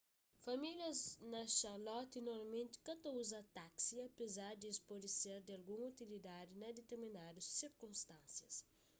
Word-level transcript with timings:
famílias 0.39 1.15
na 1.31 1.41
charlotte 1.57 2.19
normalmenti 2.29 2.77
ka 2.85 2.93
ta 3.03 3.09
uza 3.21 3.41
taksi 3.59 3.93
apezar 4.07 4.53
di 4.61 4.67
es 4.73 4.79
pode 4.89 5.09
ser 5.19 5.37
di 5.45 5.51
algun 5.57 5.79
utilidadi 5.91 6.53
na 6.61 6.67
ditirminadu 6.77 7.39
sirkunstánsias 7.57 8.55